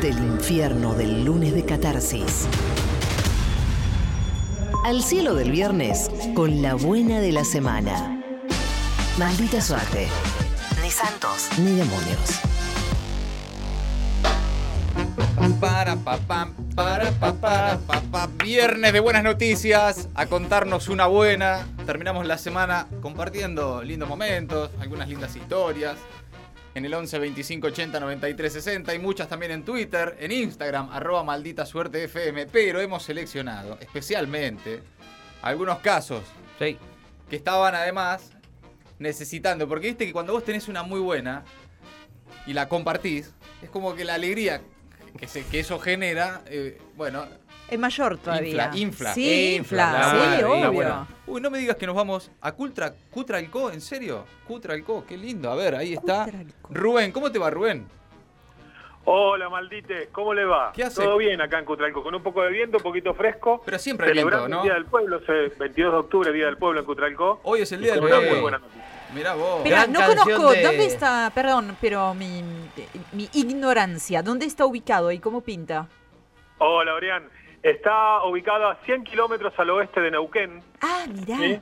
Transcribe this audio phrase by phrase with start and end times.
[0.00, 2.46] Del infierno del lunes de catarsis.
[4.84, 8.22] Al cielo del viernes con la buena de la semana.
[9.18, 10.08] Maldita suerte.
[10.82, 12.40] Ni santos ni demonios.
[15.60, 18.28] Para pa, pam, para pa, para pa, pa.
[18.44, 21.66] Viernes de buenas noticias, a contarnos una buena.
[21.86, 25.96] Terminamos la semana compartiendo lindos momentos, algunas lindas historias.
[26.76, 31.24] En el 11 25 80 93 60 y muchas también en Twitter, en Instagram, arroba
[31.24, 32.48] maldita suerte FM.
[32.48, 34.82] Pero hemos seleccionado especialmente
[35.40, 36.22] algunos casos
[36.58, 36.76] Sí.
[37.30, 38.30] que estaban además
[38.98, 39.66] necesitando.
[39.66, 41.44] Porque viste que cuando vos tenés una muy buena
[42.46, 44.60] y la compartís, es como que la alegría
[45.18, 47.24] que, se- que eso genera, eh, bueno,
[47.68, 48.48] Es mayor todavía.
[48.48, 49.14] Infla, infla.
[49.14, 49.84] Sí, infla.
[49.86, 50.72] Infla, sí, obvio.
[50.72, 51.06] buena.
[51.26, 54.24] Uy, no me digas que nos vamos a Cultra, Cutralco, ¿en serio?
[54.46, 55.50] Cutralco, qué lindo.
[55.50, 56.24] A ver, ahí está.
[56.26, 56.68] Cutralcó.
[56.70, 57.86] Rubén, ¿cómo te va, Rubén?
[59.08, 60.72] Hola, maldite, ¿cómo le va?
[60.72, 61.00] ¿Qué hace?
[61.02, 63.62] Todo bien acá en Cutralco, con un poco de viento, un poquito fresco.
[63.64, 64.58] Pero siempre hay viento, ¿no?
[64.58, 67.40] el Día del Pueblo, ese 22 de octubre, Día del Pueblo en Cutralco.
[67.44, 68.22] Hoy es el día del pueblo.
[68.22, 68.84] muy buena noticia.
[69.14, 69.60] Mirá vos.
[69.62, 71.30] Pero no conozco, de- ¿dónde está?
[71.32, 72.42] Perdón, pero mi,
[73.12, 75.86] mi ignorancia, ¿dónde está ubicado y cómo pinta?
[76.58, 77.28] Hola, Orián.
[77.66, 80.62] Está ubicado a 100 kilómetros al oeste de Neuquén.
[80.80, 81.36] Ah, mirá.
[81.36, 81.60] ¿sí?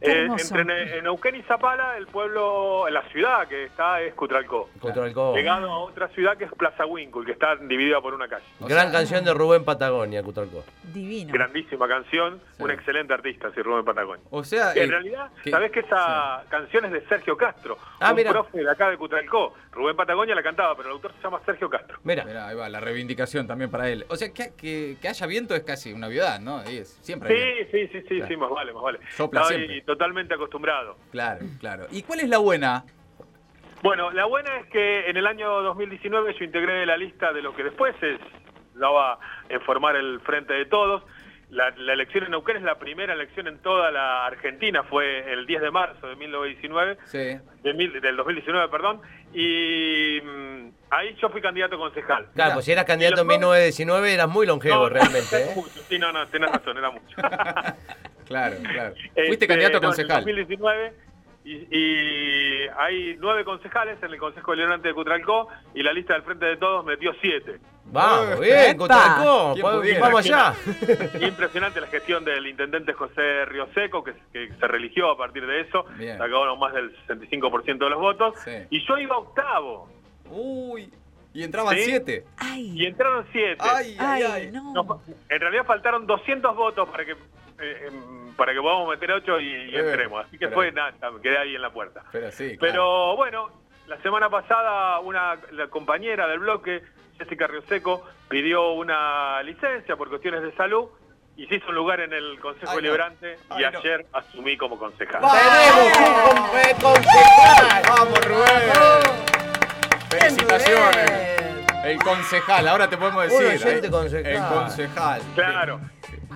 [0.00, 4.68] Eh, entre Ne- Neuquén y Zapala, el pueblo, la ciudad que está es Cutralcó.
[4.78, 8.44] Co- Llegado a otra ciudad que es Plaza Winkle, que está dividida por una calle.
[8.60, 10.64] O Gran sea, canción de Rubén Patagonia, Cutralco.
[10.82, 11.32] Divino.
[11.32, 12.62] Grandísima canción, Sí.
[12.62, 14.22] un excelente artista, sí, Rubén Patagonia.
[14.30, 18.10] O sea, En eh, realidad, que- sabés que esa canción es de Sergio Castro, Ah,
[18.10, 18.30] un mira.
[18.32, 19.54] profe de acá de Cutralcó.
[19.72, 21.98] Rubén Patagonia la cantaba, pero el autor se llama Sergio Castro.
[22.04, 24.04] Mira, Mirá, ahí va, la reivindicación también para él.
[24.08, 26.58] O sea, que, que, que haya viento es casi una obviedad, ¿no?
[26.58, 27.64] Ahí es, siempre hay.
[27.66, 28.26] Sí, sí, sí, sí, Claro.
[28.28, 29.00] sí, más vale, más vale.
[29.16, 29.76] Sopla Estoy siempre.
[29.86, 30.96] Totalmente acostumbrado.
[31.12, 31.86] Claro, claro.
[31.90, 32.84] ¿Y cuál es la buena?
[33.82, 37.54] Bueno, la buena es que en el año 2019 yo integré la lista de lo
[37.54, 38.18] que después es,
[38.74, 39.18] la va a
[39.64, 41.02] formar el Frente de Todos.
[41.50, 45.46] La, la elección en Neuquén es la primera elección en toda la Argentina, fue el
[45.46, 46.98] 10 de marzo de 1919.
[47.04, 47.18] Sí.
[47.62, 49.00] de mil- del 2019, perdón,
[49.32, 52.26] y mm, ahí yo fui candidato a concejal.
[52.34, 55.52] claro, pues si eras candidato en los dos- 1919 eras muy longevo No, realmente, ¿eh?
[55.54, 57.16] mucho, Sí, no, no, tenés razón, era mucho.
[58.26, 58.94] Claro, claro.
[58.96, 60.24] Este, Fuiste candidato a no, en el concejal.
[60.24, 60.92] 2019,
[61.44, 66.22] y, y hay nueve concejales en el Consejo Deliberante de Cutralcó, y la lista del
[66.22, 67.58] Frente de Todos metió siete.
[67.88, 68.76] Vamos, bien, ¡Epa!
[68.78, 70.54] Cutralco, ¿Quién vamos allá.
[71.20, 75.84] Impresionante la gestión del intendente José Rioseco, que, que se religió a partir de eso,
[75.96, 76.18] Bien.
[76.18, 78.50] sacó más del 65% de los votos, Sí.
[78.70, 79.88] y yo iba octavo,
[80.28, 80.92] Uy.
[81.32, 81.84] Y entraban ¿Sí?
[81.84, 82.24] siete.
[82.38, 83.58] Ay, y entraron siete.
[83.60, 84.50] Ay, ay, ay, ay.
[84.52, 84.72] no.
[84.72, 87.14] No, en realidad faltaron 200 votos para que
[87.60, 90.24] eh, em, para que podamos meter 8 y, y entremos.
[90.26, 92.02] Así que pero- fue nada, quedé ahí en la puerta.
[92.12, 92.56] Pero sí.
[92.56, 92.60] claro.
[92.60, 93.50] Pero bueno,
[93.86, 96.82] la semana pasada una la compañera del bloque,
[97.18, 100.86] Jessica Rioseco, pidió una licencia por cuestiones de salud
[101.36, 102.82] y se hizo un lugar en el Consejo Ay, no.
[102.82, 103.68] Deliberante y no.
[103.78, 105.20] ayer asumí como concejal.
[105.22, 107.82] Tenemos un con- concejal.
[107.88, 109.26] ¡Vamos, Rubén!
[110.10, 111.36] Felicitaciones.
[111.84, 113.66] El concejal, ahora te podemos Un decir.
[113.68, 113.90] oyente ¿eh?
[113.90, 114.32] concejal.
[114.32, 115.22] El concejal.
[115.34, 115.80] Claro.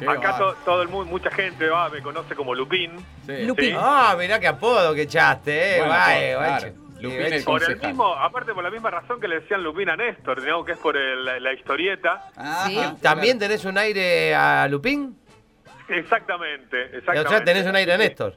[0.08, 2.92] Acá to- todo el mundo, mucha gente va, me conoce como Lupín.
[3.26, 3.44] Sí.
[3.44, 3.70] Lupín.
[3.72, 3.76] Sí.
[3.78, 5.78] Ah, mirá qué apodo que echaste, eh.
[5.78, 6.74] Bueno, Vaya, claro.
[7.00, 9.88] Lupín Sí, el Por el mismo, aparte por la misma razón que le decían Lupín
[9.88, 12.30] a Néstor, digamos que es por el- la, la historieta.
[12.36, 12.74] Ajá, Sí.
[12.74, 12.96] claro.
[13.02, 15.16] ¿También tenés un aire a Lupín?
[15.88, 17.28] Exactamente, O exactamente.
[17.28, 18.36] sea, tenés un aire a Néstor.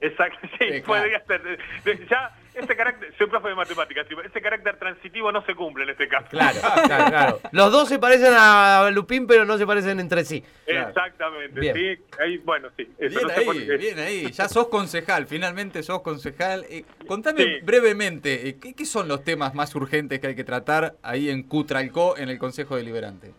[0.00, 0.84] Exacto, sí, Sí, claro.
[0.84, 1.42] podría ser.
[1.84, 5.90] De- Ya, ese carácter, soy profe de matemáticas, ese carácter transitivo no se cumple en
[5.90, 6.26] este caso.
[6.30, 7.40] Claro, claro, claro.
[7.52, 10.42] Los dos se parecen a Lupín, pero no se parecen entre sí.
[10.66, 10.88] Claro.
[10.88, 11.74] Exactamente, Bien.
[11.74, 12.04] sí.
[12.20, 12.88] Ahí, bueno, sí.
[12.98, 14.30] Eso Bien no sé por ahí, bien ahí.
[14.32, 16.64] Ya sos concejal, finalmente sos concejal.
[16.70, 17.50] Eh, contame Sí.
[17.62, 21.42] brevemente, eh, ¿qué, qué son los temas más urgentes que hay que tratar ahí en
[21.42, 23.32] Cutralcó, en el Consejo Deliberante?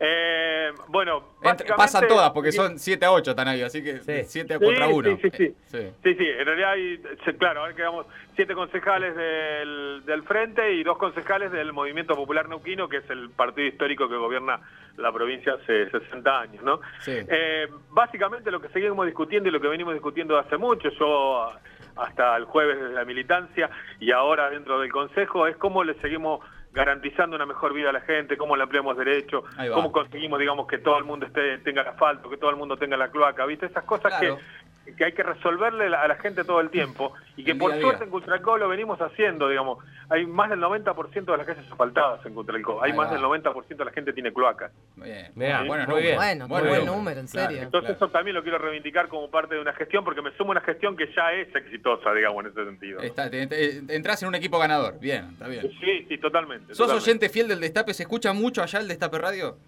[0.00, 4.22] Eh, bueno, Entre- pasan todas, porque son 7 a 8 están ahí, así que Sí.
[4.24, 5.16] 7 Sí, contra 1.
[5.16, 5.54] Sí, sí, sí.
[5.66, 5.90] Sí.
[6.04, 6.98] Sí, sí, en realidad hay,
[7.36, 12.88] claro, ahora quedamos siete concejales del, del Frente y dos concejales del Movimiento Popular Neuquino,
[12.88, 14.60] que es el partido histórico que gobierna
[14.98, 16.80] la provincia hace 60 años, ¿no?
[17.00, 17.18] Sí.
[17.28, 21.48] Eh, básicamente lo que seguimos discutiendo y lo que venimos discutiendo hace mucho, yo
[21.96, 23.68] hasta el jueves desde la militancia
[23.98, 26.40] y ahora dentro del Consejo, es cómo le seguimos
[26.78, 29.44] garantizando una mejor vida a la gente, cómo le ampliamos derechos,
[29.74, 32.76] cómo conseguimos, digamos, que todo el mundo esté, tenga el asfalto, que todo el mundo
[32.76, 33.66] tenga la cloaca, ¿viste?
[33.66, 34.36] Esas cosas Claro.
[34.36, 34.42] que
[34.96, 38.04] que hay que resolverle la- a la gente todo el tiempo y que por suerte
[38.04, 39.84] en Cultralcó lo venimos haciendo, digamos.
[40.10, 42.82] Hay más del 90% de las calles asfaltadas en Cultralcó.
[42.82, 44.72] Hay más del 90% de la gente tiene cloacas.
[44.96, 45.30] Bien.
[45.34, 46.16] Mirá, Buenos muy bien.
[46.16, 47.62] Bueno, qué buen número, en Claro, serio.
[47.62, 48.06] Entonces claro.
[48.06, 50.60] eso también lo quiero reivindicar como parte de una gestión porque me sumo a una
[50.62, 53.00] gestión que ya es exitosa, digamos, en ese sentido.
[53.00, 54.98] Está- te- te- entras en un equipo ganador.
[54.98, 55.70] Bien, está bien.
[55.80, 56.74] Sí, sí, totalmente.
[56.74, 57.04] ¿Sos totalmente.
[57.10, 57.92] oyente fiel del Destape?
[57.94, 59.58] ¿Se escucha mucho allá el Destape Radio?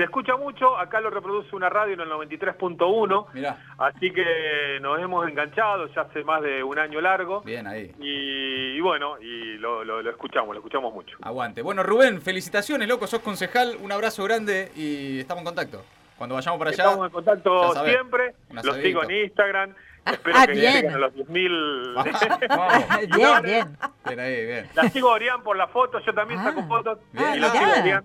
[0.00, 4.98] Se escucha mucho, acá lo reproduce una radio en el 93.1, Mirá, así que nos
[4.98, 7.42] hemos enganchado ya hace más de un año largo.
[7.42, 7.92] bien ahí.
[8.00, 11.18] Y, y bueno, y lo, lo- lo escuchamos, lo escuchamos mucho.
[11.20, 11.60] Aguante.
[11.60, 13.06] Bueno, Rubén, felicitaciones, loco.
[13.06, 13.76] Sos concejal.
[13.82, 15.84] Un abrazo grande y estamos en contacto.
[16.16, 16.84] Cuando vayamos para allá.
[16.84, 19.74] Estamos en contacto sabés, siempre, los sigo en Instagram,
[20.06, 20.72] espero ah, que bien.
[20.76, 22.48] lleguen a los 10.000.
[22.48, 22.88] Vamos.
[23.16, 23.76] bien, bien.
[24.06, 24.66] Bien ahí, bien.
[24.74, 26.44] La sigo a Orián por las fotos, yo también Ah.
[26.44, 26.98] saco fotos.
[27.12, 27.80] Bien, y la ah, sigo a mirá.
[27.82, 28.04] Orián.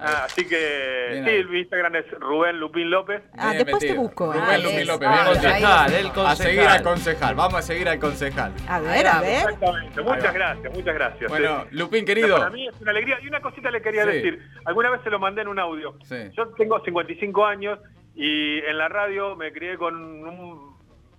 [0.00, 1.44] Ah, así que Bien sí, ahí.
[1.46, 3.20] mi Instagram es Rubén Lupín López.
[3.36, 4.32] Ah, Bien después te busco.
[4.32, 4.86] Rubén Ah, Lupín es.
[4.86, 5.24] López, Ah.
[5.26, 6.36] Concejal, el A concejal.
[6.36, 7.34] seguir al concejal.
[7.34, 8.52] Vamos a seguir al concejal.
[8.68, 9.32] A ver, a ver.
[9.42, 10.00] Exactamente.
[10.02, 11.28] Muchas gracias, muchas gracias.
[11.30, 11.76] Bueno, Sí.
[11.76, 12.38] Lupín, querido.
[12.38, 13.18] Para mí es una alegría.
[13.22, 14.10] Y una cosita le quería Sí.
[14.12, 14.38] decir.
[14.66, 15.96] Alguna vez se lo mandé en un audio.
[16.04, 16.30] Sí.
[16.36, 17.80] Yo tengo 55 años
[18.14, 20.76] y en la radio me crié con un,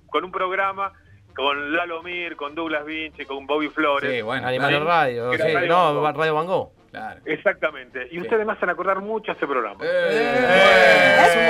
[0.08, 0.94] con un programa
[1.36, 4.12] con Lalo Mir, con Douglas Vinci, con Bobby Flores.
[4.12, 4.46] Sí, bueno.
[4.48, 4.86] Animal.
[4.86, 6.18] Radio, sí, Radio no, Van Gogh.
[6.20, 6.72] Radio Van Gogh.
[6.91, 7.21] Claro.
[7.25, 8.07] Exactamente.
[8.07, 8.21] Y Sí.
[8.21, 9.80] ustedes me hacen acordar mucho a ese programa.
[9.83, 11.47] Eh, un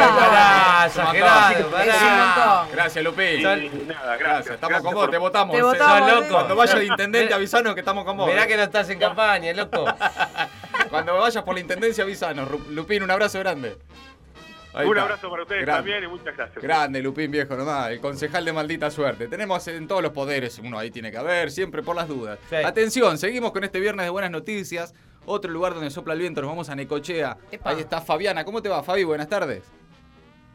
[1.13, 2.69] montón.
[2.71, 3.39] Gracias, Lupín.
[3.39, 4.19] Y nada, gracias.
[4.19, 5.55] Gracias, estamos Gracias con vos, por- te votamos.
[5.55, 6.27] Te votamos, loco.
[6.33, 8.27] Cuando vayas de intendente, avisanos que estamos con vos.
[8.27, 8.47] Mirá eh.
[8.47, 9.85] que no estás en campaña, loco.
[10.89, 12.49] Cuando vayas por la intendencia, avisanos.
[12.69, 13.77] Lupín, un abrazo grande.
[14.73, 15.01] Ahí Un está.
[15.03, 15.91] abrazo para ustedes Grande.
[15.91, 16.61] también y muchas gracias.
[16.63, 19.27] Grande, Lupín viejo nomás, el concejal de maldita suerte.
[19.27, 22.37] Tenemos en todos los poderes, uno ahí tiene que haber, siempre por las dudas.
[22.51, 22.55] Sí.
[22.57, 24.93] Atención, seguimos con este viernes de buenas noticias.
[25.31, 27.37] Otro lugar donde sopla el viento, nos vamos a Necochea.
[27.51, 27.69] Epa.
[27.69, 28.43] Ahí está Fabiana.
[28.43, 29.03] ¿Cómo te va, Fabi?
[29.03, 29.71] Buenas tardes.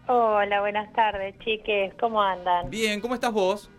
[0.09, 1.95] Hola, buenas tardes, chiques.
[2.01, 2.69] ¿Cómo andan?
[2.71, 3.71] Bien, ¿cómo estás vos?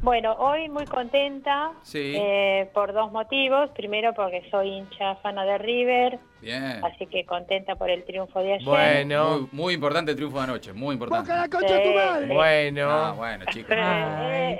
[0.00, 2.14] Bueno, hoy muy contenta Sí.
[2.16, 3.70] eh, por dos motivos.
[3.70, 6.84] Primero, porque soy hincha fana de River, Bien.
[6.84, 8.66] así que contenta por el triunfo de ayer.
[8.66, 11.30] Bueno, Muy, muy importante el triunfo de anoche, muy importante.
[11.32, 12.34] Sí, sí.
[12.34, 12.90] bueno.
[12.90, 13.70] Ah, bueno, chicos.
[13.70, 14.58] Ay.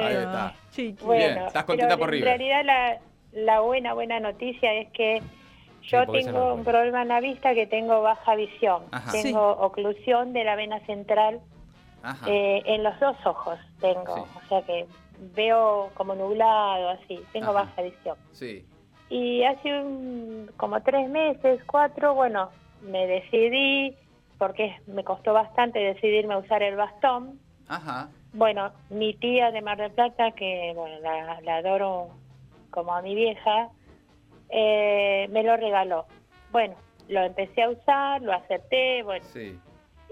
[0.00, 0.54] Ahí está.
[1.04, 2.28] Bueno, Bien, estás contenta pero por River.
[2.28, 2.98] En realidad, la,
[3.32, 5.20] la buena, buena noticia es que
[5.82, 8.84] yo Sí, no tengo un problema en la vista que tengo baja visión.
[8.92, 9.10] Ajá.
[9.12, 11.40] Tengo oclusión de la vena central.
[12.26, 14.22] Eh, en los dos ojos tengo, Sí.
[14.44, 14.86] o sea que
[15.36, 17.64] veo como nublado, así, tengo Ajá.
[17.64, 18.16] baja visión.
[18.32, 18.64] Sí.
[19.08, 22.50] Y hace un- como tres meses, cuatro, bueno,
[22.82, 23.96] me decidí,
[24.38, 27.38] porque me costó bastante decidirme a usar el bastón.
[27.68, 28.08] Ajá.
[28.32, 32.08] Bueno, mi tía de Mar del Plata, que bueno, la, la adoro
[32.72, 33.68] como a mi vieja,
[34.48, 36.06] eh, me lo regaló.
[36.50, 36.74] Bueno,
[37.08, 39.58] lo empecé a usar, lo acepté, bueno, Sí.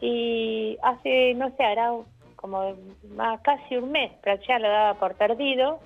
[0.01, 1.91] y hace, no sé, hará
[2.37, 2.75] como
[3.17, 5.81] más, casi un mes, pero ya lo daba por perdido.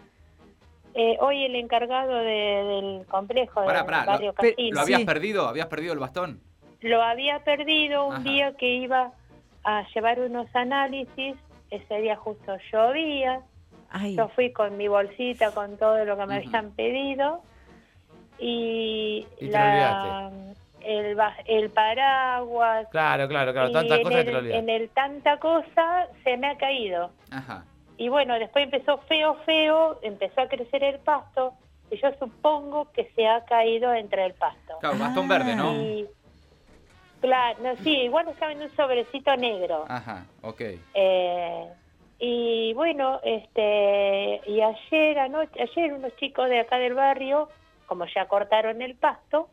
[0.95, 5.01] Eh, hoy el encargado de- del complejo Pará, del pará, barrio lo- Casino ¿Lo habías
[5.01, 5.07] Sí.
[5.07, 5.49] perdido?
[5.49, 6.41] ¿Habías perdido el bastón?
[6.81, 8.23] lo había perdido un Ajá.
[8.25, 9.11] día que iba
[9.65, 11.35] a llevar unos análisis,
[11.71, 13.41] ese día justo llovía,
[13.97, 17.43] Ay, yo fui con mi bolsita con todo lo que me habían pedido
[18.39, 20.31] y, Y la,
[20.81, 23.71] el, el paraguas, Claro, claro, claro.
[23.71, 27.11] Tantas en cosas que te lo el, en el tanta cosa se me ha caído.
[27.31, 27.65] Ajá.
[27.97, 31.55] Y bueno, después empezó feo, feo, empezó a crecer el pasto
[31.91, 34.79] y yo supongo que se ha caído entre el pasto.
[34.81, 35.39] Claro, bastón Ah.
[35.39, 35.73] verde, ¿no?
[35.73, 36.09] Y,
[37.21, 39.85] claro, no, sí, igual estaba en un sobrecito negro.
[39.89, 40.61] Ajá, ok.
[40.95, 41.44] Eh,
[42.75, 47.49] y bueno, este, y ayer anoche, ayer unos chicos de acá del barrio,
[47.87, 49.49] como ya cortaron el pasto,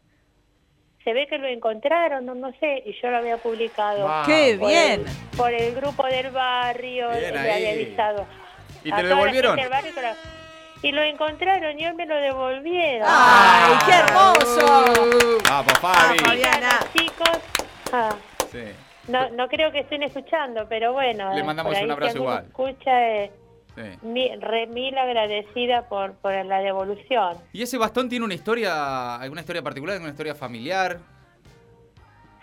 [1.04, 4.08] se ve que lo encontraron, no, no sé, y yo lo había publicado.
[4.08, 4.26] Wow.
[4.26, 5.06] ¡Qué por bien!
[5.06, 7.66] el- por el grupo del barrio, Bien le ahí.
[7.68, 8.26] había avisado.
[8.84, 9.60] ¿Y te lo devolvieron?
[10.82, 13.08] y lo encontraron y hoy me lo devolvieron.
[13.08, 15.38] ¡Ay, qué hermoso!
[15.48, 16.18] Vamos, Fabi.
[16.20, 16.70] Ah, Fabiana.
[16.82, 17.40] Los chicos,
[17.94, 18.16] ah,
[18.52, 18.64] Sí.
[19.12, 21.34] No, no creo que estén escuchando, pero bueno.
[21.34, 22.46] Le mandamos un abrazo igual.
[22.48, 23.32] escucha, eh,
[23.76, 23.82] sí.
[24.08, 27.38] mi- re mil agradecida por, por la devolución.
[27.54, 31.00] ¿Y ese bastón tiene una historia, alguna historia particular, alguna historia familiar?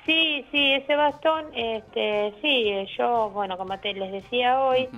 [0.06, 4.88] Sí, sí, ese bastón, este, sí, yo, bueno, como te les decía hoy,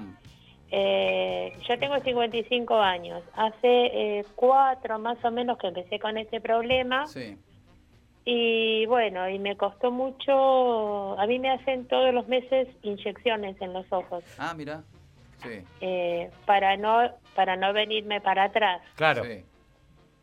[0.71, 3.23] eh, yo tengo 55 años.
[3.35, 7.37] Hace eh, cuatro más o menos que empecé con este problema Sí.
[8.25, 13.73] Y bueno, y me costó mucho, a mí me hacen todos los meses inyecciones en
[13.73, 14.83] los ojos Ah, mira.
[15.43, 15.63] Sí.
[15.81, 18.83] eh, para no para no venirme para atrás.
[18.97, 19.25] Claro.
[19.25, 19.43] Sí.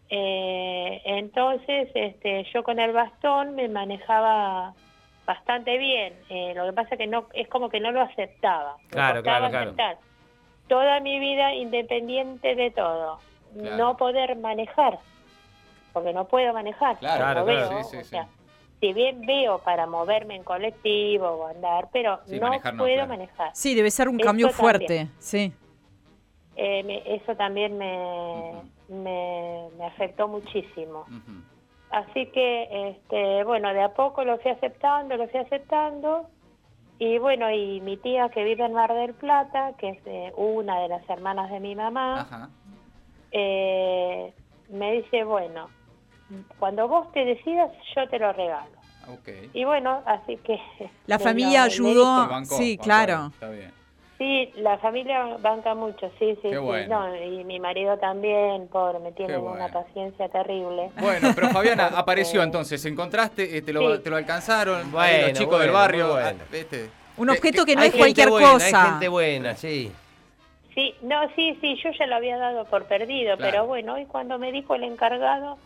[0.10, 4.74] Eh, entonces, este, yo con el bastón me manejaba
[5.26, 6.14] bastante bien.
[6.30, 8.78] Eh, lo que pasa que no es como que no lo aceptaba.
[8.90, 9.66] Claro, claro, claro.
[9.72, 9.98] aceptar.
[10.68, 13.20] Toda mi vida independiente de todo.
[13.60, 13.78] Claro.
[13.78, 15.00] No poder manejar.
[15.98, 17.00] Porque no puedo manejar.
[17.00, 17.84] Claro, claro, veo, claro.
[17.84, 18.10] Sí, sí, o sí.
[18.10, 18.28] sea,
[18.80, 22.94] si bien veo para moverme en colectivo o andar, pero Sí, no manejar no, puedo
[22.96, 23.10] claro.
[23.10, 23.50] manejar.
[23.54, 24.60] Sí, debe ser un Eso cambio también.
[24.62, 25.52] fuerte, sí.
[26.56, 31.06] Eh, me- eso también me, me, me afectó muchísimo.
[31.90, 36.28] Así que, este, bueno, de a poco lo fui aceptando, lo fui aceptando.
[37.00, 40.80] Y bueno, y mi tía que vive en Mar del Plata, que es eh, una
[40.82, 42.50] de las hermanas de mi mamá, Ajá.
[43.32, 44.34] eh,
[44.70, 45.70] me dice, bueno,
[46.60, 48.72] cuando vos te decidas, yo te lo regalo.
[49.10, 49.30] Ok.
[49.54, 50.60] Y bueno, así que...
[51.06, 52.28] La familia ayudó.
[52.28, 53.28] Bancó, sí, bancó, claro.
[53.34, 53.72] Está bien.
[54.18, 56.58] Sí, la familia banca mucho, sí, sí, Qué sí.
[56.58, 57.08] bueno.
[57.08, 59.70] No, y mi marido también, pobre, me tiene Qué una bueno.
[59.72, 60.90] paciencia terrible.
[61.00, 63.58] Bueno, pero Fabiana apareció entonces, ¿encontraste?
[63.58, 64.02] Eh, ¿Te lo, Sí.
[64.04, 64.92] te lo alcanzaron?
[64.92, 66.12] Bueno, los chicos bueno, del barrio.
[66.14, 66.40] bueno.
[66.42, 66.90] ah, ¿viste?
[67.18, 68.84] Un Eh, objeto que- no Hay es cualquier buena, cosa.
[68.84, 69.92] Hay gente buena, sí.
[70.74, 73.52] Sí, no, sí, sí, yo ya lo había dado por perdido, Claro.
[73.52, 75.58] pero bueno, hoy cuando me dijo el encargado,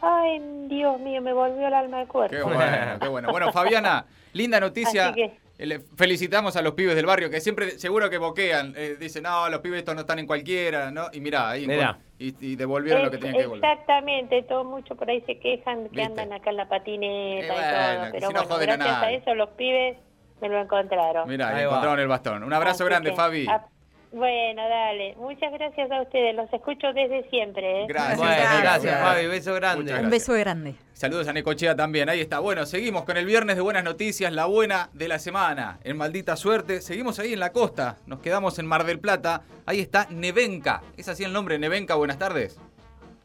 [0.00, 2.34] ay, Dios mío, me volvió el alma al cuerpo.
[2.36, 3.30] Qué bueno, qué bueno.
[3.30, 5.06] Bueno, Fabiana, linda noticia.
[5.08, 8.74] Así que- Eh, le felicitamos a los pibes del barrio que siempre, seguro que boquean.
[8.76, 11.06] eh, dicen, no, los pibes estos no están en cualquiera, ¿no?
[11.12, 11.96] Y mirá, ahí Mirá.
[12.18, 13.70] Y, y devolvieron lo que tenían que devolver.
[13.70, 16.02] Exactamente, todo mucho por ahí se quejan que ¿Viste?
[16.02, 19.10] andan acá en la patineta Eh, y bueno, todo, pero si no bueno, gracias a,
[19.12, 19.96] eso los pibes
[20.40, 21.28] me lo encontraron.
[21.28, 21.62] Mirá, Ahí va.
[21.70, 22.42] encontraron el bastón.
[22.42, 23.46] Un abrazo Así grande, que, Fabi.
[24.14, 27.82] Bueno, dale, muchas gracias a ustedes, los escucho desde siempre.
[27.82, 27.86] ¿eh?
[27.88, 28.60] Gracias, Bueno, amiga.
[28.60, 29.26] gracias, Fabi.
[29.26, 29.80] Beso grande.
[29.80, 30.10] Un gracias.
[30.10, 30.74] beso grande.
[30.92, 32.38] Saludos a Necochea también, ahí está.
[32.38, 35.78] Bueno, seguimos con el viernes de buenas noticias, la buena de la semana.
[35.84, 39.42] En maldita suerte, seguimos ahí en la costa, nos quedamos en Mar del Plata.
[39.66, 40.82] Ahí está Nevenka.
[40.96, 41.94] ¿Es así el nombre, Nevenka?
[41.96, 42.58] Buenas tardes.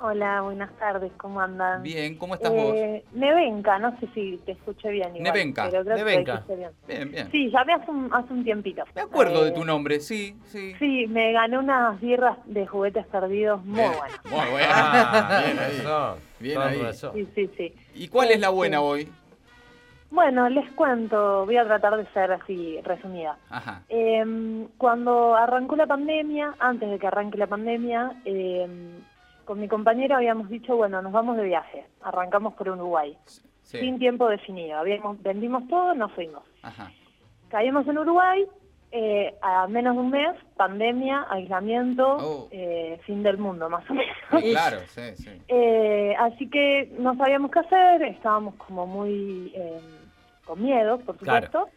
[0.02, 1.84] Hola, buenas tardes, ¿cómo andan?
[1.84, 2.74] Bien, ¿cómo estás vos?
[2.74, 5.10] eh, Nevenka, no sé si te escuché bien.
[5.14, 5.70] Igual, Nevenka.
[5.70, 6.44] Pero creo que te Nevenka.
[6.56, 6.70] bien.
[6.88, 7.32] Bien, bien.
[7.32, 8.84] Sí, llamé hace un, hace un tiempito.
[8.96, 10.74] Me acuerdo de Eh, tu nombre, sí, sí.
[10.80, 14.26] Sí, me gané unas birras de juguetes perdidos muy Bien, buenas.
[14.26, 14.70] Muy buena.
[14.72, 15.78] Ah, bien ahí.
[15.80, 16.20] razón.
[16.40, 16.94] Bien ahí.
[16.94, 17.74] Sí, sí, sí.
[17.96, 19.10] ¿Y cuál es la buena hoy?
[20.12, 23.38] Bueno, les cuento, voy a tratar de ser así resumida.
[23.50, 23.84] Ajá.
[23.90, 28.66] Eh, cuando arrancó la pandemia, antes de que arranque la pandemia, eh,
[29.50, 33.18] con mi compañero habíamos dicho, bueno, nos vamos de viaje, arrancamos por Uruguay,
[33.64, 33.80] Sí.
[33.80, 34.78] sin tiempo definido.
[34.78, 36.44] Habíamos, vendimos todo, nos fuimos.
[36.62, 36.92] Ajá.
[37.50, 38.46] Caímos en Uruguay,
[38.92, 42.48] eh, a menos de un mes, pandemia, aislamiento, Oh.
[42.52, 44.16] eh, fin del mundo, más o menos.
[44.52, 45.32] Claro, sí, sí.
[45.48, 49.80] Eh, así que no sabíamos qué hacer, estábamos como muy eh,
[50.46, 51.48] con miedo, por Claro.
[51.48, 51.70] supuesto.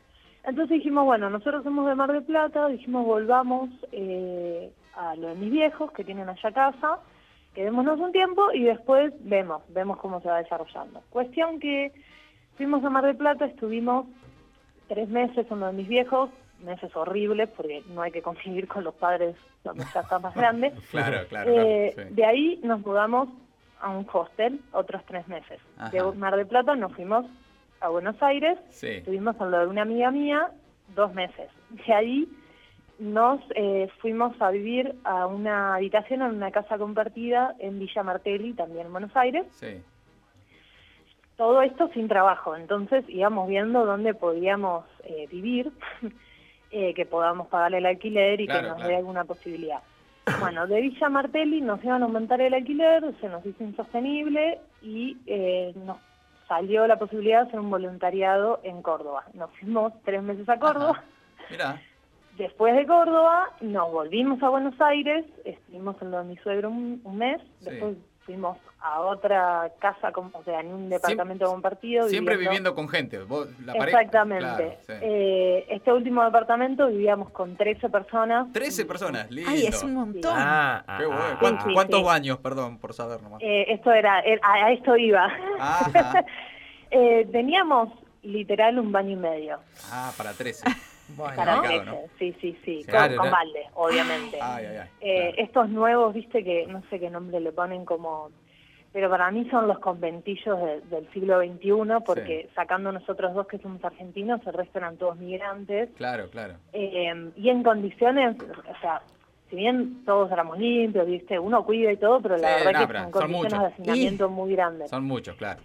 [0.44, 5.34] Entonces dijimos, bueno, nosotros somos de Mar del Plata, dijimos volvamos eh, a lo de
[5.36, 6.98] mis viejos que tienen allá casa,
[7.54, 11.00] quedémonos un tiempo y después vemos, vemos cómo se va desarrollando.
[11.10, 11.92] Cuestión que
[12.56, 14.06] fuimos a Mar del Plata, estuvimos
[14.88, 16.30] tres meses en lo de mis viejos,
[16.64, 20.72] meses horribles porque no hay que convivir con los padres cuando ya están más grandes.
[20.90, 22.14] Claro, claro, Eh, claro, sí.
[22.14, 23.28] De ahí nos mudamos
[23.80, 25.60] a un hostel otros tres meses.
[25.76, 25.90] Ajá.
[25.90, 27.26] De Mar del Plata nos fuimos
[27.80, 28.88] a Buenos Aires, Sí.
[28.88, 30.50] estuvimos en lo de una amiga mía
[30.94, 31.50] dos meses.
[31.70, 32.28] De ahí
[32.98, 38.52] nos eh, fuimos a vivir a una habitación en una casa compartida en Villa Martelli,
[38.54, 39.46] también en Buenos Aires.
[39.52, 39.82] Sí.
[41.36, 45.72] Todo esto sin trabajo, entonces íbamos viendo dónde podíamos eh, vivir,
[46.70, 48.88] eh, que podamos pagar el alquiler y Claro, que nos claro.
[48.90, 49.80] dé alguna posibilidad.
[50.38, 55.16] Bueno, de Villa Martelli nos iban a aumentar el alquiler, se nos hizo insostenible y
[55.26, 55.98] eh, nos
[56.46, 59.24] salió la posibilidad de hacer un voluntariado en Córdoba.
[59.34, 60.92] Nos fuimos tres meses a Córdoba.
[60.92, 61.04] Ajá.
[61.50, 61.82] Mirá.
[62.38, 67.00] Después de Córdoba nos volvimos a Buenos Aires, estuvimos en lo de mi suegro un,
[67.04, 67.66] un mes, Sí.
[67.70, 72.08] después fuimos a otra casa, o sea, en un departamento compartido.
[72.08, 73.18] Siempre viviendo con gente.
[73.18, 73.98] Vos, la pareja.
[74.00, 74.44] Exactamente.
[74.46, 74.92] Claro, sí.
[75.02, 78.50] Eh, este último departamento vivíamos con 13 personas.
[78.52, 79.50] 13 personas, lindo.
[79.50, 80.32] Ay, es un montón.
[80.34, 81.20] Ah, ah, Qué bueno.
[81.22, 82.06] ah, ¿Cuántos, sí, cuántos sí.
[82.06, 83.40] baños, perdón, por saber nomás?
[83.42, 85.28] Eh, esto era, er- a, a esto iba.
[86.94, 87.88] Eh, teníamos
[88.22, 89.58] literal un baño y medio
[89.90, 90.64] Ah, para 13.
[91.16, 91.36] Bueno.
[91.36, 91.84] para 13.
[91.86, 91.96] ¿no?
[92.18, 93.32] Sí, sí, sí, con, Claro, con ¿no?
[93.32, 94.38] balde, obviamente.
[94.40, 94.88] Ay, ay, ay.
[95.00, 95.46] Eh, claro.
[95.48, 98.30] Estos nuevos, viste que no sé qué nombre le ponen como...
[98.92, 103.56] Pero para mí son los conventillos de- del siglo XXI, porque sacando nosotros dos que
[103.58, 105.88] somos argentinos, el resto eran todos migrantes.
[105.96, 106.56] Claro, claro.
[106.74, 109.00] Eh, y en condiciones, o sea,
[109.48, 112.86] si bien todos éramos limpios, viste, uno cuida y todo, pero la Sí, verdad no,
[112.86, 113.60] que son son condiciones muchos.
[113.60, 114.90] de hacinamiento muy grandes.
[114.90, 115.60] Son muchos, claro.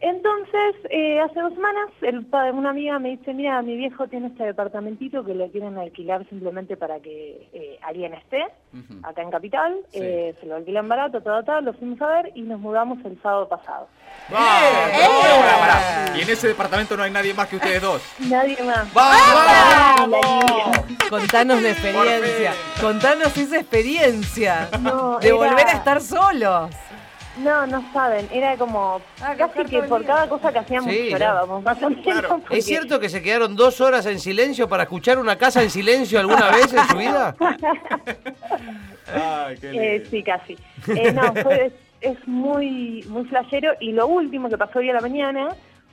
[0.00, 4.28] Entonces, eh, hace dos semanas, el padre, una amiga me dice, mira, mi viejo tiene
[4.28, 8.46] este departamentito que lo quieren alquilar simplemente para que eh, alguien esté
[9.02, 9.76] acá en Capital.
[9.90, 9.98] Sí.
[10.00, 13.20] Eh, se lo alquilan barato, todo, todo, lo fuimos a ver y nos mudamos el
[13.22, 13.88] sábado pasado.
[14.30, 14.48] ¡Vamos!
[14.92, 15.58] ¡Eh!
[15.60, 16.16] Pará.
[16.16, 18.02] Y en ese departamento no hay nadie más que ustedes dos.
[18.30, 18.92] Nadie más.
[18.94, 19.46] ¡Vamos!
[19.46, 20.84] La alegría.
[21.10, 22.52] Contanos de Por experiencia.
[22.80, 24.68] Contanos esa experiencia.
[24.80, 26.70] No, De era- volver a estar solos.
[27.38, 31.62] No, no saben, era como Ah, casi que por cada cosa que hacíamos Sí, llorábamos.
[32.02, 32.28] Claro.
[32.40, 35.70] porque- ¿Es cierto que se quedaron dos horas en silencio para escuchar una casa en
[35.70, 37.36] silencio alguna vez en su vida?
[39.12, 39.82] Ay, qué lindo.
[39.84, 40.56] Eh, sí, casi.
[40.88, 44.94] Eh, no, fue, es, es muy, muy flashero y lo último que pasó hoy a
[44.94, 45.48] la mañana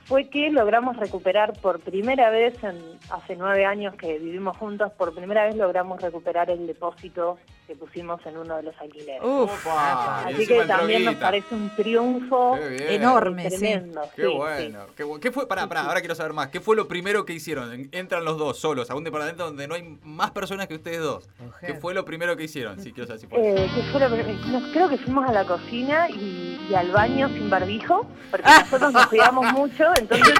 [0.06, 2.76] fue que logramos recuperar por primera vez, en
[3.10, 8.24] hace nueve años que vivimos juntos, por primera vez logramos recuperar el depósito que pusimos
[8.26, 9.20] en uno de los alquileres.
[9.24, 9.66] Uf.
[9.66, 12.92] Así que también nos parece un triunfo bien.
[13.02, 13.50] enorme.
[13.50, 13.56] sí.
[13.58, 14.02] tremendo.
[14.14, 15.20] Qué sí, bueno, qué bueno.
[15.20, 15.48] ¿Qué fue?
[15.48, 16.48] Pará, pará, ahora quiero saber más.
[16.48, 17.72] ¿Qué fue lo primero que hicieron?
[17.72, 21.00] En- Entran los dos solos a un departamento donde no hay más personas que ustedes
[21.00, 21.28] dos.
[21.60, 22.78] ¿Qué fue lo primero que hicieron?
[22.80, 23.32] Sí, quiero saber si sí.
[23.34, 23.40] fue.
[23.64, 26.92] Eh, ¿qué fue lo prim- nos- creo que fuimos a la cocina y, y al
[26.92, 30.34] baño sin barbijo, porque nosotros nos cuidamos mucho, entonces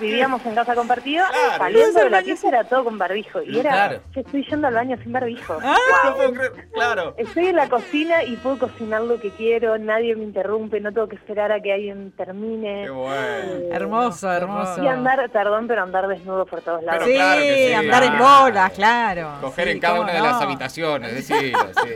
[0.00, 1.56] vivíamos en casa compartida, Claro.
[1.64, 3.42] saliendo de la pieza era todo con barbijo.
[3.42, 4.00] Y era, Claro.
[4.14, 5.58] yo estoy yendo al baño sin barbijo.
[5.60, 6.52] No puedo creer.
[6.72, 7.14] Claro.
[7.16, 11.08] Estoy en la cocina y puedo cocinar lo que quiero, nadie me interrumpe, no tengo
[11.08, 12.82] que esperar a que alguien termine.
[12.84, 13.16] Qué bueno.
[13.16, 14.82] Eh, Hermoso, hermoso.
[14.82, 17.04] Y andar, perdón, pero andar desnudo por todos lados.
[17.04, 19.30] Sí, claro que sí, andar en bolas, claro.
[19.40, 20.24] Coger Sí, en cada una de no.
[20.26, 21.90] las habitaciones, decirlo, sí.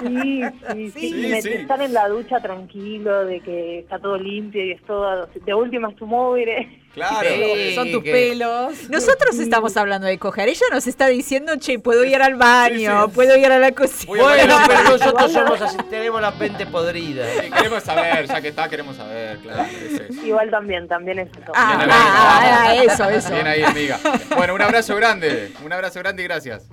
[0.00, 1.00] Sí, sí, sí.
[1.00, 1.52] Sí, y me- sí.
[1.52, 5.26] estar en la ducha tranquilo, de que está todo limpio y es todo.
[5.26, 6.48] De última es tu móvil.
[6.94, 7.26] Claro.
[7.28, 7.74] Sí.
[7.74, 8.88] Son tus que- pelos.
[8.90, 10.48] Nosotros estamos hablando de coger.
[10.50, 13.14] Ella nos está diciendo, che, puedo ir al baño, Sí, sí.
[13.14, 14.12] puedo ir a la cocina.
[14.22, 17.24] Bueno, pero nosotros somos así, tenemos la mente podrida.
[17.40, 19.64] Sí, queremos saber, ya que está, queremos saber, claro.
[19.64, 20.22] es.
[20.24, 21.52] Igual también, también es eso.
[21.54, 23.32] Ah, ah, ah, eso, eso.
[23.32, 23.98] Bien ahí, amiga.
[24.36, 25.52] Bueno, un abrazo grande.
[25.64, 26.64] Un abrazo grande y gracias.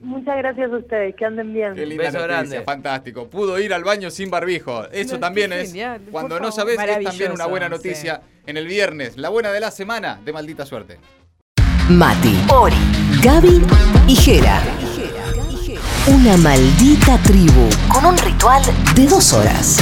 [0.00, 1.74] Muchas gracias a ustedes, que anden bien.
[1.74, 2.62] Qué linda Beso noticia, grande.
[2.62, 3.28] fantástico.
[3.28, 4.86] Pudo ir al baño sin barbijo.
[4.92, 7.72] Eso No, también es, genial, cuando no sabes, es también una buena sí.
[7.72, 9.16] noticia en el viernes.
[9.16, 10.98] La buena de la semana de maldita suerte.
[11.88, 12.76] Mati, Ori,
[13.22, 13.60] Gaby
[14.06, 14.60] y Jera.
[16.06, 18.62] Una maldita tribu con un ritual
[18.94, 19.78] de dos horas.